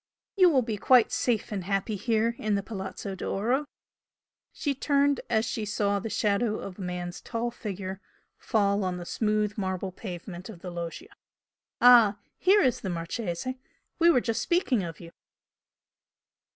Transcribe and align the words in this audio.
You 0.35 0.49
will 0.49 0.63
be 0.63 0.77
quite 0.77 1.11
safe 1.11 1.51
and 1.51 1.65
happy 1.65 1.95
here 1.95 2.33
in 2.39 2.55
the 2.55 2.63
Palazzo 2.63 3.13
d'Oro" 3.13 3.67
she 4.51 4.73
turned 4.73 5.21
as 5.29 5.45
she 5.45 5.63
saw 5.63 5.99
the 5.99 6.09
shadow 6.09 6.57
of 6.57 6.79
a 6.79 6.81
man's 6.81 7.21
tall 7.21 7.51
figure 7.51 8.01
fall 8.35 8.83
on 8.83 8.97
the 8.97 9.05
smooth 9.05 9.59
marble 9.59 9.91
pavement 9.91 10.49
of 10.49 10.61
the 10.61 10.71
loggia 10.71 11.09
"Ah! 11.81 12.17
Here 12.39 12.63
is 12.63 12.81
the 12.81 12.89
Marchese! 12.89 13.59
We 13.99 14.09
were 14.09 14.21
just 14.21 14.41
speaking 14.41 14.81
of 14.81 14.99
you!" 14.99 15.11